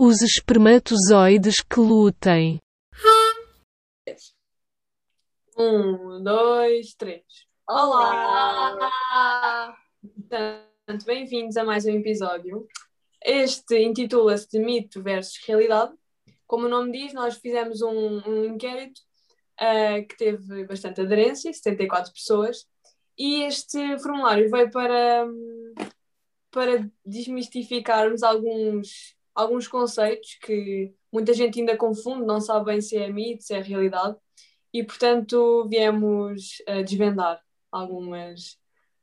[0.00, 2.60] Os espermatozoides que lutem.
[5.58, 7.24] Um, dois, três.
[7.68, 8.78] Olá!
[10.00, 12.64] Portanto, bem-vindos a mais um episódio.
[13.20, 15.92] Este intitula-se de Mito versus Realidade.
[16.46, 19.00] Como o nome diz, nós fizemos um, um inquérito
[19.60, 22.68] uh, que teve bastante aderência, 74 pessoas,
[23.18, 25.26] e este formulário veio para,
[26.52, 33.08] para desmistificarmos alguns, alguns conceitos que muita gente ainda confunde, não sabe bem se é
[33.08, 34.16] mito, se é realidade,
[34.74, 38.58] e portanto viemos a desvendar algumas,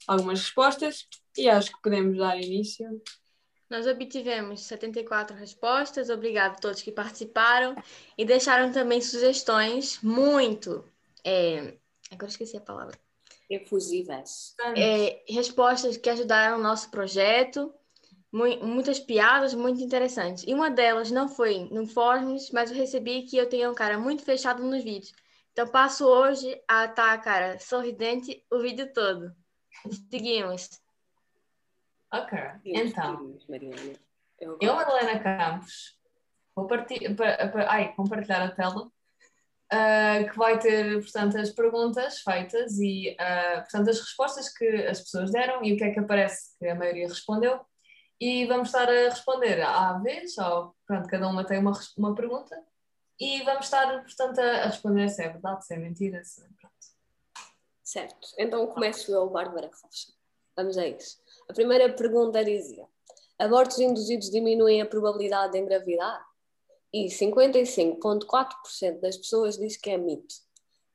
[0.06, 1.08] algumas respostas
[1.38, 3.02] e acho que podemos dar início.
[3.70, 7.74] Nós obtivemos 74 respostas, obrigado a todos que participaram
[8.18, 10.84] e deixaram também sugestões muito.
[11.24, 11.78] É...
[12.12, 13.00] Agora esqueci a palavra.
[13.50, 14.54] Efusivas.
[14.76, 17.74] É, respostas que ajudaram o nosso projeto,
[18.36, 20.44] muitas piadas muito interessantes.
[20.46, 23.98] E uma delas não foi no Forms, mas eu recebi que eu tenho um cara
[23.98, 25.14] muito fechado nos vídeos.
[25.54, 29.34] Então passo hoje a estar, cara, sorridente o vídeo todo.
[30.10, 30.70] Seguimos.
[32.14, 33.38] Ok, então.
[34.40, 35.98] Eu, Eu, Madalena Campos,
[36.56, 38.92] vou parti- pa- pa- ai, compartilhar a tela,
[39.72, 45.00] ah, que vai ter, portanto, as perguntas feitas e, ah, portanto, as respostas que as
[45.02, 47.60] pessoas deram e o que é que aparece que a maioria respondeu.
[48.20, 52.56] E vamos estar a responder à vez, ou, pronto, cada uma tem uma, uma pergunta,
[53.20, 56.76] e vamos estar, portanto, a, responder se é verdade, se é mentira, se, pronto.
[57.84, 58.30] Certo.
[58.38, 60.12] Então começo eu, Bárbara Rocha.
[60.56, 61.18] Vamos a isso.
[61.50, 62.86] A primeira pergunta dizia:
[63.38, 66.26] abortos induzidos diminuem a probabilidade de engravidar?
[66.94, 70.36] E 55,4% das pessoas diz que é mito.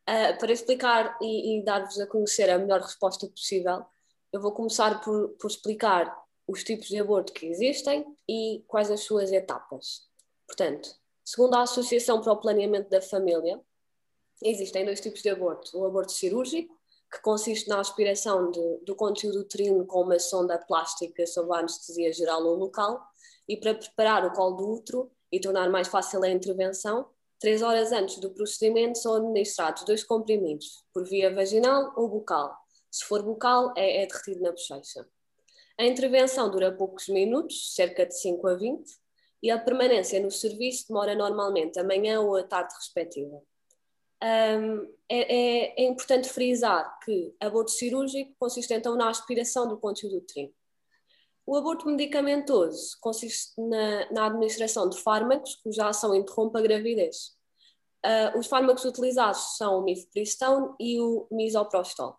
[0.06, 3.84] Ah, para explicar e, e dar-vos a conhecer a melhor resposta possível,
[4.32, 6.16] eu vou começar por, por explicar
[6.50, 10.08] os tipos de aborto que existem e quais as suas etapas.
[10.46, 10.90] Portanto,
[11.24, 13.60] segundo a Associação para o Planeamento da Família,
[14.42, 16.76] existem dois tipos de aborto: o aborto cirúrgico,
[17.12, 22.44] que consiste na aspiração de, do conteúdo uterino com uma sonda plástica sob anestesia geral
[22.44, 23.00] ou local,
[23.48, 27.92] e para preparar o colo do útero e tornar mais fácil a intervenção, três horas
[27.92, 32.56] antes do procedimento são administrados dois comprimidos, por via vaginal ou bucal.
[32.90, 35.06] Se for bucal, é, é derretido na bochecha.
[35.80, 38.84] A intervenção dura poucos minutos, cerca de 5 a 20,
[39.42, 43.40] e a permanência no serviço demora normalmente a manhã ou a tarde respectiva.
[44.22, 50.18] Um, é, é, é, importante frisar que aborto cirúrgico consiste então na aspiração do conteúdo
[50.18, 50.52] uterino.
[51.46, 57.38] O aborto medicamentoso consiste na, na administração de fármacos cuja ação interrompe a gravidez.
[58.04, 62.18] Uh, os fármacos utilizados são o mifepristão e o misoprostol.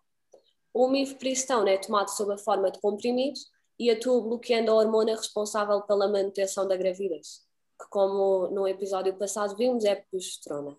[0.74, 3.38] O mifepristão é tomado sob a forma de comprimido
[3.82, 7.40] e atua bloqueando a hormona responsável pela manutenção da gravidez,
[7.80, 10.78] que como no episódio passado vimos é progesterona.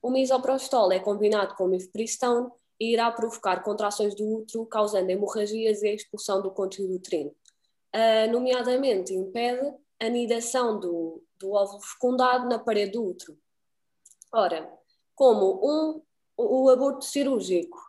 [0.00, 5.82] O misoprostol é combinado com o mifepristão e irá provocar contrações do útero, causando hemorragias
[5.82, 7.34] e a expulsão do conteúdo uterino.
[7.92, 13.36] Uh, nomeadamente, impede a anidação do, do óvulo fecundado na parede do útero.
[14.32, 14.72] Ora,
[15.12, 16.02] como um,
[16.36, 17.87] o aborto cirúrgico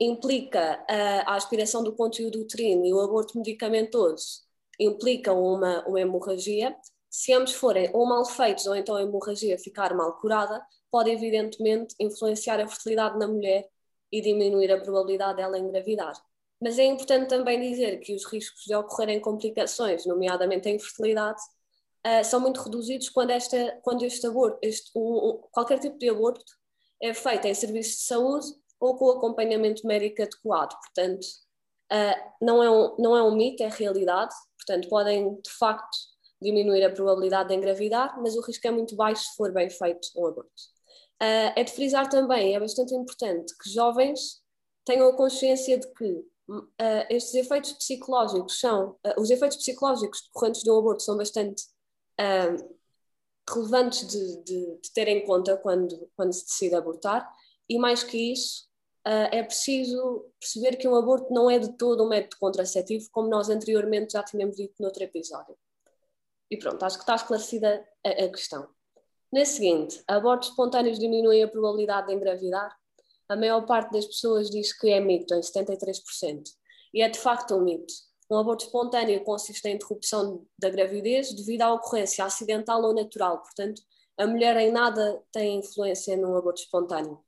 [0.00, 4.42] implica a, a aspiração do conteúdo uterino e o aborto medicamentoso
[4.78, 6.76] implica uma, uma hemorragia,
[7.10, 11.94] se ambos forem ou mal feitos ou então a hemorragia ficar mal curada, pode evidentemente
[12.00, 13.68] influenciar a fertilidade na mulher
[14.10, 16.14] e diminuir a probabilidade dela engravidar.
[16.60, 21.40] Mas é importante também dizer que os riscos de ocorrerem complicações, nomeadamente a infertilidade,
[22.06, 26.08] uh, são muito reduzidos quando, esta, quando este aborto, este, um, um, qualquer tipo de
[26.08, 26.44] aborto
[27.00, 28.46] é feito em serviços de saúde
[28.82, 30.76] ou com acompanhamento médico adequado.
[30.80, 31.24] Portanto,
[31.92, 34.34] uh, não, é um, não é um mito, é realidade.
[34.56, 35.96] Portanto, podem de facto
[36.42, 40.08] diminuir a probabilidade de engravidar, mas o risco é muito baixo se for bem feito
[40.16, 40.50] um aborto.
[41.22, 44.42] Uh, é de frisar também, é bastante importante que jovens
[44.84, 46.12] tenham a consciência de que
[46.48, 51.62] uh, estes efeitos psicológicos são, os efeitos psicológicos decorrentes de um aborto são bastante
[53.48, 57.28] relevantes de, de, de, ter em conta quando, quando se decide abortar,
[57.68, 58.68] e mais que isso,
[59.04, 63.48] é preciso perceber que um aborto não é de todo um método contraceptivo, como nós
[63.48, 65.56] anteriormente já tínhamos dito noutro episódio.
[66.50, 68.68] E pronto, acho que está esclarecida a, a questão.
[69.32, 72.76] Na seguinte, abortos espontâneos diminuem a probabilidade de engravidar?
[73.28, 76.42] A maior parte das pessoas diz que é mito, em 73%.
[76.92, 77.94] E é de facto um mito.
[78.30, 83.40] Um aborto espontâneo consiste em interrupção da gravidez devido à ocorrência acidental ou natural.
[83.40, 83.80] Portanto,
[84.18, 87.18] a mulher em nada tem influência num aborto espontâneo.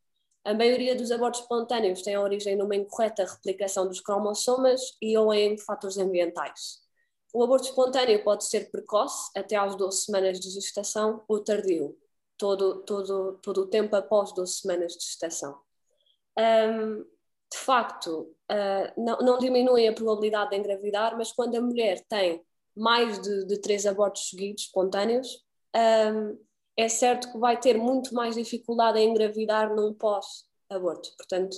[0.45, 5.57] A maioria dos abortos espontâneos tem origem numa incorreta replicação dos cromossomas e ou em
[5.57, 6.85] fatores ambientais.
[7.33, 11.97] O aborto espontâneo pode ser precoce, até às 12 semanas de gestação, ou tardio,
[12.37, 15.59] todo, todo, todo o tempo após 12 semanas de gestação.
[16.39, 17.05] Um,
[17.51, 22.45] de facto, uh, não, não diminui a probabilidade de engravidar, mas quando a mulher tem
[22.77, 25.45] mais de, de três abortos seguidos, espontâneos,
[25.75, 26.39] um,
[26.77, 31.11] é certo que vai ter muito mais dificuldade em engravidar num pós-aborto.
[31.17, 31.57] Portanto,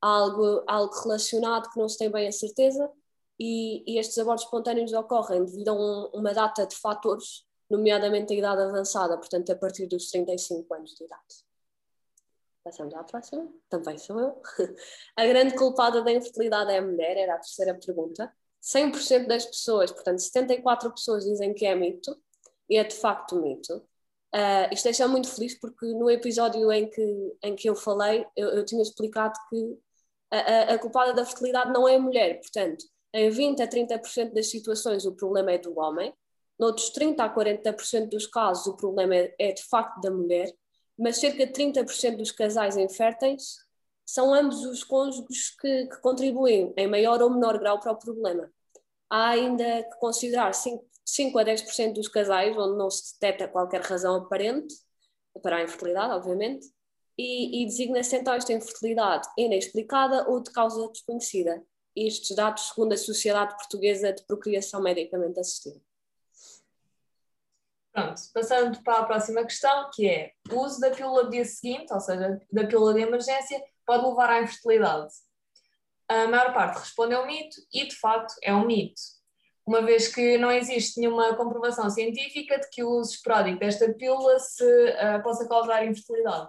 [0.00, 2.90] algo, algo relacionado que não se tem bem a certeza,
[3.38, 8.36] e, e estes abortos espontâneos ocorrem devido a um, uma data de fatores, nomeadamente a
[8.36, 11.48] idade avançada, portanto, a partir dos 35 anos de idade.
[12.64, 14.42] Passamos à próxima, também sou eu.
[15.16, 18.30] A grande culpada da infertilidade é a mulher, era a terceira pergunta.
[18.60, 22.20] 100% das pessoas, portanto, 74 pessoas dizem que é mito,
[22.68, 23.87] e é de facto mito.
[24.34, 28.48] Uh, isto deixa muito feliz porque no episódio em que, em que eu falei, eu,
[28.48, 29.78] eu tinha explicado que
[30.30, 32.84] a, a, culpada da fertilidade não é a mulher, portanto,
[33.14, 36.12] em 20 a 30% das situações o problema é do homem,
[36.58, 40.52] noutros 30 a 40% dos casos o problema é, é de facto da mulher,
[40.98, 43.56] mas cerca de 30% dos casais inférteis
[44.04, 48.50] são ambos os cônjuges que, que, contribuem em maior ou menor grau para o problema.
[49.08, 53.80] Há ainda que considerar 5, 5 a 10% dos casais onde não se detecta qualquer
[53.80, 54.74] razão aparente
[55.42, 56.66] para a infertilidade, obviamente,
[57.16, 61.64] e, e designa-se então esta infertilidade inexplicada ou de causa desconhecida
[61.96, 65.80] estes dados segundo a Sociedade Portuguesa de Procriação Medicamente Assistida.
[67.90, 71.92] Pronto, passando para a próxima questão, que é o uso da pílula do dia seguinte,
[71.92, 75.12] ou seja, da pílula de emergência, pode levar à infertilidade.
[76.06, 79.00] A maior parte respondeu mito e, de facto, é um mito,
[79.68, 84.38] uma vez que não existe nenhuma comprovação científica de que o uso esporádico desta pílula
[84.38, 86.48] se, uh, possa causar infertilidade.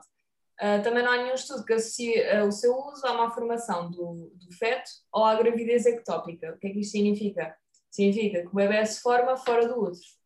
[0.58, 3.92] Uh, também não há nenhum estudo que associe uh, o seu uso à má formação
[3.92, 6.54] do, do, feto ou à gravidez ectópica.
[6.54, 7.54] O que é que isto significa?
[7.92, 10.20] Significa que o bebê se forma fora do útero.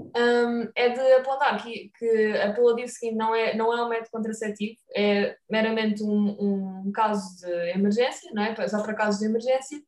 [0.00, 3.88] Um, é de apontar que, que a pílula dia seguinte não é, não é um
[3.88, 8.66] método contraceptivo, é meramente um, um caso de emergência, não é?
[8.66, 9.78] só para casos de emergência.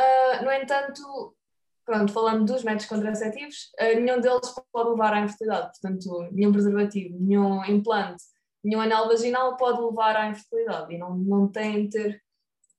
[0.00, 1.36] Uh, no entanto,
[1.84, 7.62] pronto, falando dos métodos contraceptivos, nenhum deles pode levar à infertilidade, portanto, nenhum preservativo, nenhum
[7.66, 8.24] implante,
[8.64, 12.22] nenhum anel vaginal pode levar à infertilidade e não, não têm de ter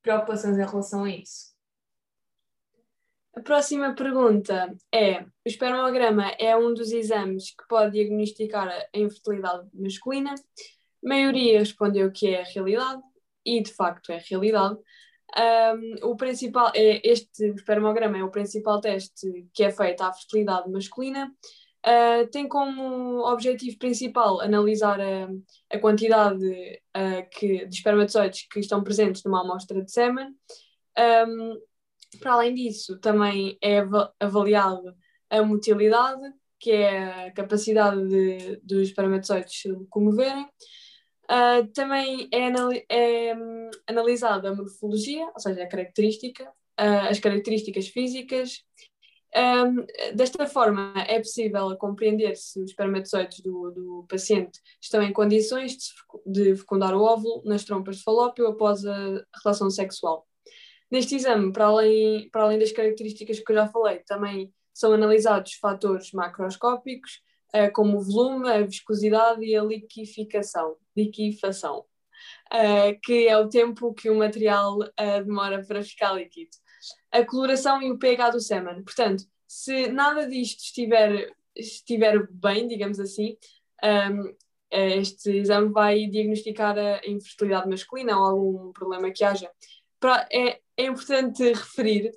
[0.01, 1.51] preocupações em relação a isso.
[3.35, 9.69] A próxima pergunta é: o espermograma é um dos exames que pode diagnosticar a infertilidade
[9.74, 10.33] masculina?
[10.33, 13.01] A maioria respondeu que é a realidade,
[13.45, 14.77] e de facto é a realidade.
[15.38, 20.69] Um, o principal é este espermograma é o principal teste que é feito à fertilidade
[20.69, 21.31] masculina
[21.83, 25.28] Uh, tem como objetivo principal analisar a,
[25.68, 30.28] a quantidade uh, que, de espermatozoides que estão presentes numa amostra de sêmen.
[31.28, 31.60] Um,
[32.19, 33.80] para além disso, também é
[34.19, 34.95] avaliado
[35.27, 36.22] a motilidade,
[36.60, 40.48] que é a capacidade de, dos espermatozoides se locomoverem.
[41.31, 42.50] Uh, também é,
[42.89, 48.66] é um, analisada a morfologia, ou seja, a característica, as características físicas
[49.33, 55.78] um, desta forma, é possível compreender se os espermatozoides do, do paciente estão em condições
[56.25, 60.27] de, de, fecundar o óvulo nas trompas de falópio após a relação sexual.
[60.92, 65.53] Neste exame, para além, para além das características que eu já falei, também são analisados
[65.53, 67.22] fatores macroscópicos,
[67.55, 70.75] uh, como o volume, a viscosidade e a liquificação,
[71.79, 76.62] uh, que é o tempo que o material uh, demora para ficar líquido
[77.12, 78.84] a coloração e o pH do sêmen.
[78.84, 83.38] Portanto, se nada disto estiver, estiver bem, digamos assim,
[83.84, 84.34] um,
[84.72, 89.51] este exame vai diagnosticar a infertilidade masculina ou algum problema que haja.
[90.31, 92.12] É, é importante referir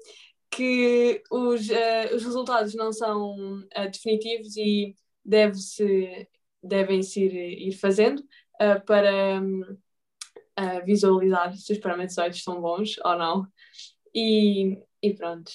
[0.51, 6.29] que os, uh, os resultados não são uh, definitivos e deve-se,
[6.63, 8.21] devem-se ir, ir fazendo
[8.61, 9.77] uh, para um,
[10.85, 13.47] visualizar se os espermatozoides são bons ou não.
[14.15, 15.51] E, e pronto.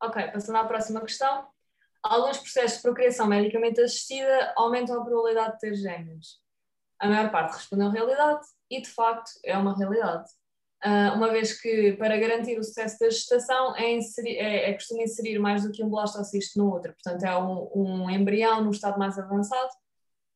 [0.00, 1.48] Ok, passando à próxima questão.
[2.02, 6.38] Alguns processos de procriação medicamente assistida aumentam a probabilidade de ter gêmeos.
[6.98, 10.30] A maior parte respondeu realidade e, de facto, é uma realidade.
[10.84, 15.04] Uh, uma vez que, para garantir o sucesso da gestação, é, inserir, é, é costume
[15.04, 16.92] inserir mais do que um blastocisto no outro.
[16.92, 19.70] Portanto, é um, um embrião no estado mais avançado.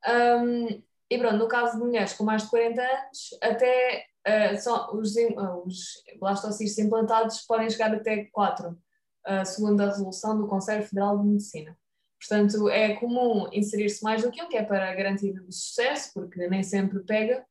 [0.09, 4.91] Um, e pronto, no caso de mulheres com mais de 40 anos, até uh, só
[4.95, 10.83] os, uh, os blastocistos implantados podem chegar até 4, uh, segundo a resolução do Conselho
[10.83, 11.77] Federal de Medicina.
[12.19, 16.49] Portanto, é comum inserir-se mais do que um, que é para garantir o sucesso, porque
[16.49, 17.47] nem sempre pega.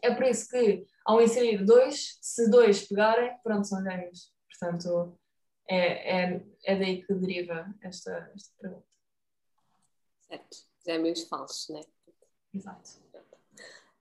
[0.00, 4.32] É por isso que, ao inserir dois, se dois pegarem, pronto, são gêmeos.
[4.50, 5.18] Portanto,
[5.68, 8.86] é, é, é daí que deriva esta, esta pergunta.
[10.20, 10.56] Certo.
[10.86, 11.80] Gêmeos falsos, né?
[12.54, 13.02] Exato.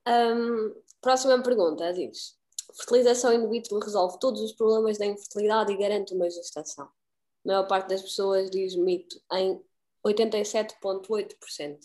[0.08, 2.38] Um, próxima pergunta diz:
[2.76, 6.86] Fertilização in vitro resolve todos os problemas da infertilidade e garante uma gestação?
[6.86, 9.64] A maior parte das pessoas diz mito, em
[10.06, 11.80] 87,8%.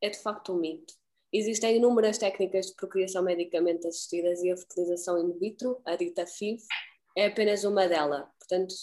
[0.00, 0.94] É de facto um mito.
[1.32, 6.60] Existem inúmeras técnicas de procriação medicamente assistidas e a fertilização in vitro, a dita FIV,
[7.16, 8.26] é apenas uma delas.
[8.38, 8.74] Portanto,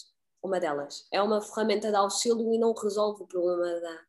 [0.42, 1.06] uma delas.
[1.12, 4.00] É uma ferramenta de auxílio e não resolve o problema da,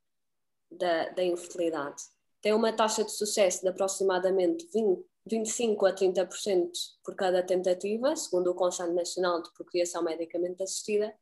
[0.72, 2.04] da, da infertilidade.
[2.42, 6.72] Tem uma taxa de sucesso de aproximadamente 20, 25 a 30%
[7.04, 11.14] por cada tentativa, segundo o Conselho Nacional de Procriação Medicamente Assistida,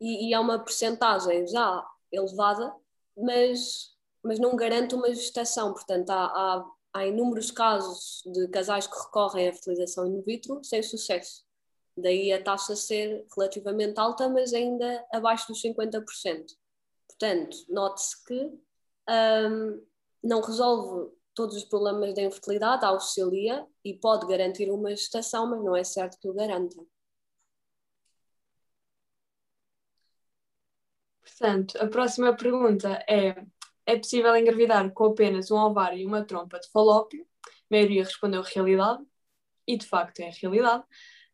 [0.00, 2.72] e, e é uma percentagem já elevada,
[3.16, 5.72] mas, mas não garante uma gestação.
[5.72, 10.82] Portanto, há, há, há inúmeros casos de casais que recorrem à fertilização in vitro sem
[10.82, 11.44] sucesso.
[11.96, 16.04] Daí a taxa ser relativamente alta, mas ainda abaixo dos 50%.
[17.08, 18.52] Portanto, note-se que
[19.08, 19.86] um,
[20.22, 25.76] não resolve todos os problemas da infertilidade, auxilia e pode garantir uma gestação, mas não
[25.76, 26.76] é certo que o garanta.
[31.22, 33.44] Portanto, a próxima pergunta é:
[33.90, 37.26] é possível engravidar com apenas um ovário e uma trompa de falópio?
[37.44, 39.02] A maioria respondeu realidade,
[39.66, 40.84] e de facto é realidade.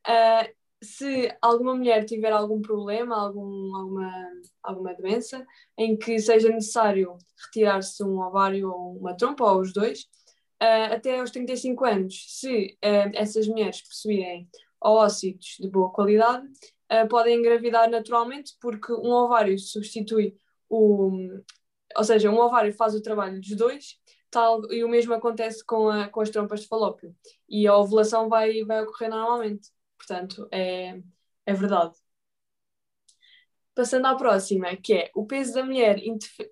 [0.06, 4.12] Uh, se alguma mulher tiver algum problema, algum, alguma,
[4.62, 5.44] alguma doença,
[5.76, 10.02] em que seja necessário retirar-se um ovário ou uma trompa, ou os dois,
[10.62, 14.48] uh, até aos 35 anos, se uh, essas mulheres possuírem
[14.80, 16.46] oócitos de boa qualidade,
[17.10, 20.36] podem engravidar naturalmente, porque um ovário substitui
[20.68, 21.10] o.
[21.96, 23.98] Ou seja, um ovário faz o trabalho dos dois,
[24.30, 27.14] tal, e o mesmo acontece com, a, com as trompas de falópio.
[27.48, 29.70] E a ovulação vai, vai ocorrer normalmente.
[29.96, 31.00] Portanto, é,
[31.46, 31.94] é verdade.
[33.74, 36.00] Passando à próxima, que é o peso da mulher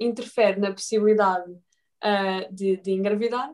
[0.00, 3.50] interfere na possibilidade uh, de, de, engravidar.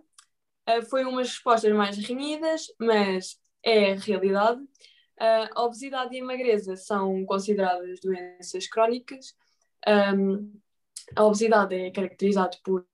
[0.68, 4.60] Uh, foi umas respostas mais renhidas, mas é a realidade.
[4.60, 9.34] Uh, a obesidade e a magreza são consideradas doenças crónicas.
[9.86, 10.52] Um,
[11.16, 12.86] a obesidade é caracterizada por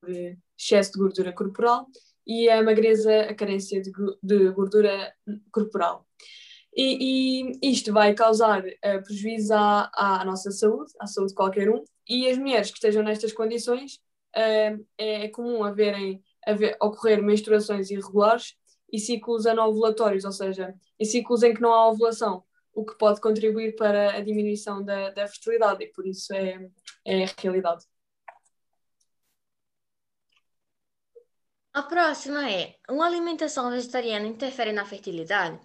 [0.59, 1.87] excesso de gordura corporal
[2.27, 3.91] e a magreza a carência de,
[4.23, 5.13] de gordura
[5.53, 6.07] corporal.
[6.77, 11.71] E, e isto vai causar uh, prejuízo à, à, nossa saúde, à saúde de qualquer
[11.71, 13.95] um, e as mulheres que estejam nestas condições
[14.37, 18.55] uh, é, é, comum haverem, haver, ocorrer menstruações irregulares
[18.93, 22.45] e ciclos anovulatórios, ou seja, em ciclos em que não há ovulação,
[22.75, 26.69] o que pode contribuir para a diminuição da, da fertilidade, e por isso é,
[27.07, 27.87] é a realidade.
[31.77, 35.61] A próxima é: uma alimentação vegetariana interfere na fertilidade?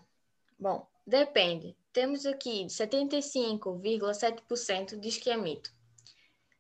[0.59, 1.77] Bom, Depende.
[1.91, 5.69] Temos aqui 75,7% diz que é mito.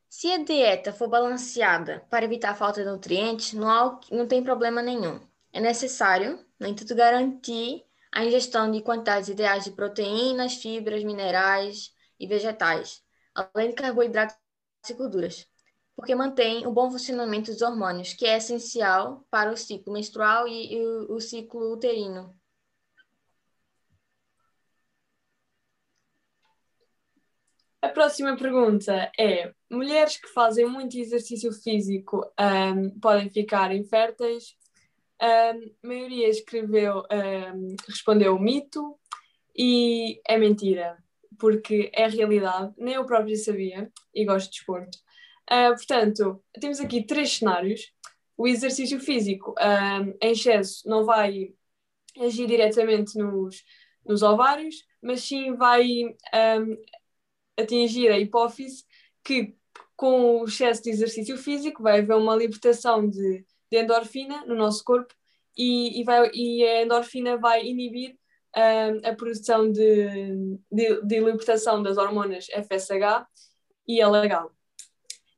[0.09, 4.43] Se a dieta for balanceada para evitar a falta de nutrientes, não, há, não tem
[4.43, 5.21] problema nenhum.
[5.53, 12.27] É necessário, no entanto, garantir a ingestão de quantidades ideais de proteínas, fibras, minerais e
[12.27, 13.01] vegetais,
[13.33, 14.35] além de carboidratos
[14.89, 15.47] e gorduras,
[15.95, 20.79] porque mantém o bom funcionamento dos hormônios, que é essencial para o ciclo menstrual e,
[20.79, 22.35] o, o ciclo uterino.
[27.81, 34.55] A próxima pergunta é: mulheres que fazem muito exercício físico um, podem ficar inférteis?
[35.21, 35.25] Um,
[35.83, 38.99] a maioria escreveu, um, respondeu mito
[39.55, 40.97] e é mentira,
[41.39, 44.97] porque é realidade, nem eu própria sabia e gosto de desporto.
[45.49, 47.93] Uh, portanto, temos aqui três cenários.
[48.37, 49.53] O exercício físico
[50.19, 51.53] em excesso não vai
[52.19, 53.63] agir diretamente nos,
[54.03, 56.15] nos ovários, mas sim vai
[57.55, 58.83] atingir a hipófise,
[59.23, 59.55] que
[59.95, 64.83] com o excesso de exercício físico vai haver uma libertação de, de endorfina no nosso
[64.83, 65.13] corpo
[65.55, 68.17] e, e, vai, e a endorfina vai inibir
[68.55, 73.27] um, a produção de, de, de, libertação das hormonas FSH
[73.87, 74.49] e LH.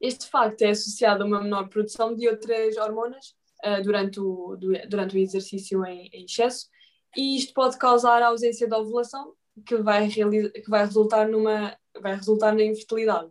[0.03, 3.33] Este facto é associado a uma menor produção de outras hormonas
[3.65, 4.57] uh, durante, o,
[4.89, 6.67] durante o exercício em, em excesso
[7.15, 9.33] e isto pode causar a ausência de ovulação,
[9.65, 13.29] que vai, que vai resultar numa vai resultar na infertilidade.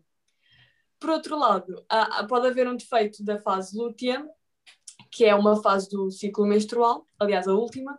[0.98, 1.84] Por outro lado,
[2.28, 4.24] pode haver um defeito da fase lútea,
[5.10, 7.92] que é uma fase do ciclo menstrual, aliás, a última.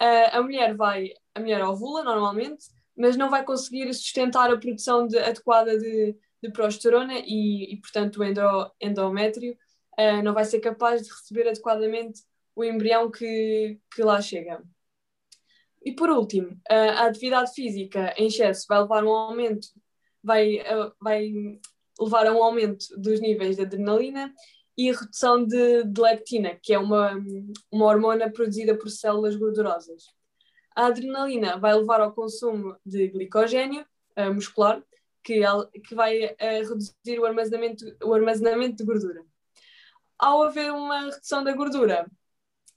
[0.00, 5.06] Uh, a mulher vai, a mulher ovula normalmente, mas não vai conseguir sustentar a produção
[5.06, 9.56] de, adequada de, de progesterona e, e, portanto, o endo, endométrio
[9.98, 12.22] uh, não vai ser capaz de receber adequadamente
[12.54, 14.62] o embrião que, que lá chega.
[15.82, 19.68] E por último, a atividade física em excesso vai levar um aumento
[20.22, 21.30] vai, uh, vai
[21.98, 24.32] levar a um aumento dos níveis de adrenalina
[24.76, 27.18] e redução de, de leptina, que é uma,
[27.70, 30.04] uma hormona produzida por células gordurosas.
[30.74, 33.84] A adrenalina vai levar ao consumo de glicogênio
[34.34, 34.82] muscular,
[35.22, 35.40] que,
[35.86, 39.24] que vai uh, reduzir o armazenamento, o armazenamento de gordura.
[40.18, 42.06] Ao haver uma redução da gordura,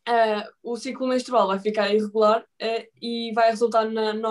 [0.07, 2.45] uh, o ciclo menstrual vai ficar irregular
[3.01, 4.29] e vai resultar na, na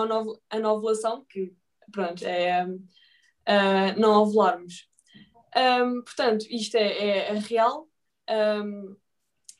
[0.49, 1.53] anovulação, que
[1.91, 2.65] pronto, é
[3.97, 4.87] não ovularmos.
[5.55, 7.87] Um, portanto, isto é, é, é real.
[8.29, 8.95] Um,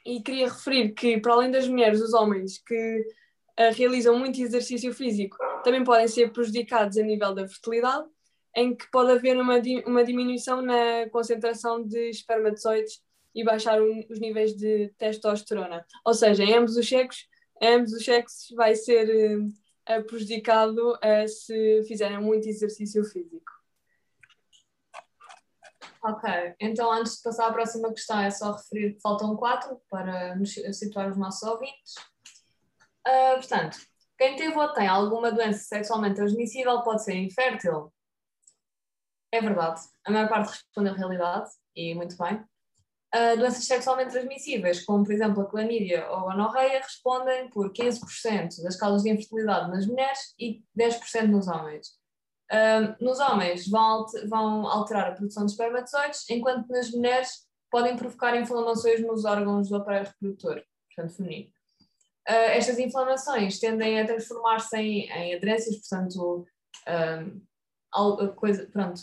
[0.06, 3.02] e queria referir que, para além das mulheres, os homens que
[3.60, 8.08] uh, realizam muito exercício físico também podem ser prejudicados a nível da fertilidade,
[8.56, 9.56] em que pode haver uma,
[9.86, 13.02] uma diminuição na concentração de espermatozoides
[13.34, 15.86] e baixar os níveis de testosterona.
[16.06, 17.28] Ou seja, em ambos os sexos,
[17.62, 23.52] ambos os sexos vai ser uh, prejudicado uh, se fizerem muito exercício físico.
[26.06, 26.30] Ok,
[26.60, 30.54] então antes de passar à próxima questão, é só referir que faltam quatro para nos
[30.54, 31.96] situar os nossos ouvintes.
[33.08, 33.78] Uh, portanto,
[34.18, 37.93] quem teve ou tem alguma doença sexualmente transmissível pode ser infértil.
[39.34, 39.82] É verdade.
[40.06, 42.36] A maior parte responde a realidade, e muito bem.
[43.16, 48.62] Uh, doenças sexualmente transmissíveis, como por exemplo a clamídia ou a anorreia, respondem por 15%
[48.62, 51.88] das causas de infertilidade nas mulheres e 10% nos homens.
[52.52, 58.36] Um, nos homens vão, vão alterar a produção de espermatozoides, enquanto nas mulheres podem provocar
[58.36, 60.64] inflamações nos órgãos do aparelho reprodutor,
[60.94, 61.50] portanto feminino.
[62.30, 66.46] Uh, estas inflamações tendem a transformar-se em, em aderências, portanto,
[66.88, 67.42] um,
[68.36, 69.02] coisa, pronto,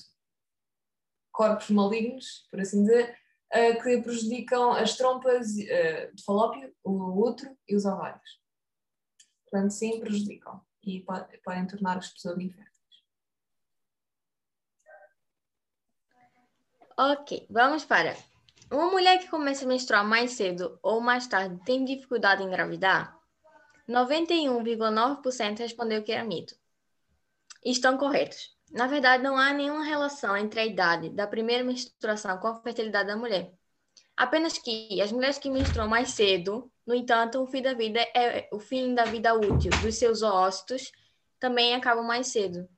[1.41, 3.17] corpos malignos, por assim dizer,
[3.55, 8.39] uh, que prejudicam as trompas uh, de falópio, o útero e os ovários.
[9.49, 11.03] Portanto, sim, prejudicam e
[11.43, 12.69] podem tornar as pessoas inférteis.
[16.99, 18.15] Ok, vamos para.
[18.71, 23.19] Uma mulher que começa a menstruar mais cedo ou mais tarde tem dificuldade em engravidar?
[23.89, 26.55] 91,9% respondeu que era mito.
[27.65, 28.60] Estão corretos.
[28.71, 33.09] Na verdade, não há nenhuma relação entre a idade da primeira menstruação com a fertilidade
[33.09, 33.53] da mulher.
[34.17, 38.49] Apenas que as mulheres que menstruam mais cedo, no entanto, o fim da vida é
[38.53, 40.93] o fim da vida útil dos seus ócitos
[41.39, 42.69] também acabam mais cedo.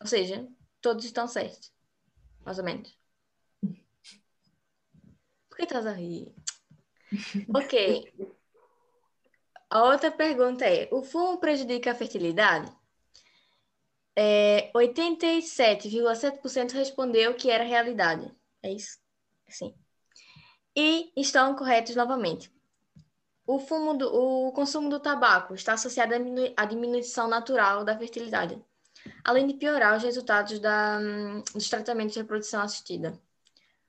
[0.00, 0.46] Ou seja,
[0.80, 1.72] todos estão certos
[2.48, 2.96] mais ou menos.
[5.48, 6.32] Por que estás a rir?
[7.54, 8.30] Ok.
[9.68, 12.77] A outra pergunta é: o fumo prejudica a fertilidade?
[14.20, 18.34] É, 87,7% respondeu que era realidade.
[18.62, 18.98] É isso?
[19.48, 19.72] Sim.
[20.74, 22.50] E estão corretos novamente.
[23.46, 26.14] O, fumo do, o consumo do tabaco está associado
[26.56, 28.60] à diminuição natural da fertilidade
[29.24, 30.98] além de piorar os resultados da,
[31.54, 33.18] dos tratamentos de reprodução assistida.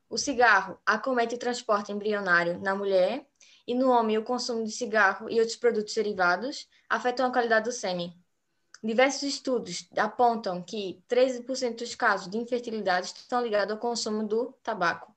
[0.10, 3.26] O cigarro acomete o transporte embrionário na mulher
[3.68, 7.72] e no homem o consumo de cigarro e outros produtos derivados afetam a qualidade do
[7.72, 8.13] sêmen.
[8.82, 15.13] Diversos estudos apontam que 13% dos casos de infertilidade estão ligados ao consumo do tabaco.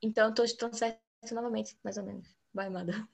[0.00, 1.00] Então, todos estão certos
[1.32, 2.28] novamente, mais ou menos.
[2.54, 3.06] Vai, Mada.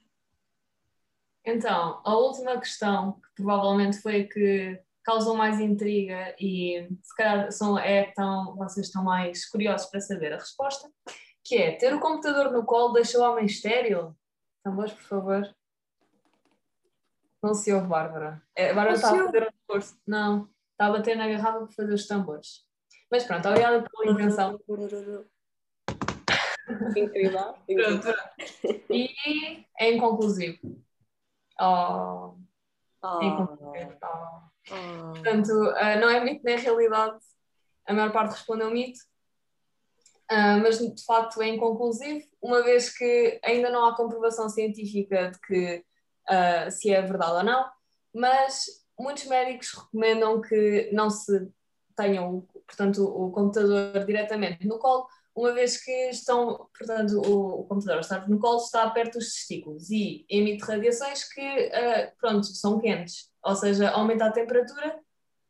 [1.45, 7.79] Então, a última questão, que provavelmente foi que causam mais intriga e se calhar são,
[7.79, 10.91] é tão, vocês estão mais curiosos para saber a resposta,
[11.43, 14.15] que é ter o computador no colo deixa o homem estéril?
[14.63, 15.57] Tambores, por favor.
[17.43, 18.43] Não se ouve, Bárbara.
[18.55, 20.01] É, a Bárbara está a fazer um esforço.
[20.07, 22.67] Não, está a bater na garrafa para fazer os tambores.
[23.11, 24.61] Mas pronto, obrigada pela invenção.
[26.97, 27.55] Incrível.
[27.69, 28.15] incrível.
[28.91, 30.83] E é inconclusivo.
[31.61, 32.35] Oh.
[33.03, 33.23] Oh.
[33.23, 33.97] É inconclusivo.
[34.03, 34.49] Oh.
[34.71, 35.13] Oh.
[35.13, 37.19] Portanto, uh, não é mito nem realidade,
[37.87, 39.01] a maior parte respondeu mito,
[40.31, 45.85] mas de facto é inconclusivo, uma vez que ainda não há comprovação científica de que
[46.29, 47.67] uh, se é verdade ou não,
[48.15, 48.67] mas
[48.99, 51.49] muitos médicos recomendam que não se
[51.97, 58.01] tenham, portanto, o computador diretamente no colo, uma vez que estão, portanto, o, o computador
[58.01, 63.31] está no colo, está perto dos testículos e emite radiações que, uh, pronto, são quentes,
[63.45, 64.99] ou seja, aumenta a temperatura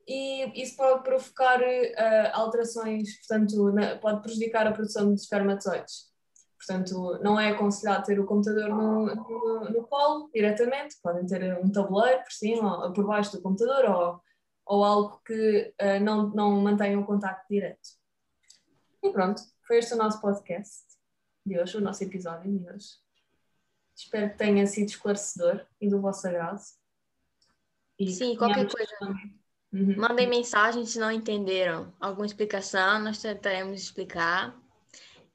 [0.06, 6.07] e isso pode provocar uh, alterações, portanto, na, pode prejudicar a produção de espermatozoides.
[6.58, 11.70] Portanto, não é aconselhado ter o computador no, no, no colo diretamente, podem ter um
[11.70, 14.20] tabuleiro por cima ou por baixo do computador ou,
[14.66, 17.88] ou algo que uh, não, não mantenha o contacto direto.
[19.02, 20.84] E pronto, foi este o nosso podcast
[21.46, 22.88] de hoje, o nosso episódio de hoje.
[23.94, 26.60] Espero que tenha sido esclarecedor e do vosso agrado.
[27.98, 28.92] E Sim, qualquer coisa.
[29.72, 29.96] Uhum.
[29.96, 34.56] Mandem mensagem se não entenderam alguma explicação, nós tentaremos explicar.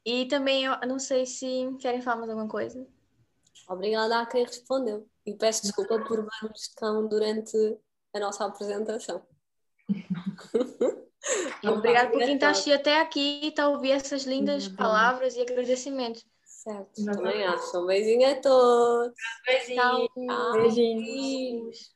[0.04, 2.86] E também, eu não sei se querem falar mais alguma coisa.
[3.68, 5.08] Obrigada a quem respondeu.
[5.24, 7.56] E peço desculpa por vermos tão durante
[8.12, 9.22] a nossa apresentação.
[11.64, 14.76] Obrigada por quem está aqui até aqui e está a ouvir essas lindas Exatamente.
[14.76, 16.26] palavras e agradecimentos.
[16.44, 17.78] Certo, também acho.
[17.78, 19.14] Um beijinho a todos.
[19.46, 20.08] Beijinho.
[20.54, 21.78] Beijinhos.
[21.78, 21.94] Tchau.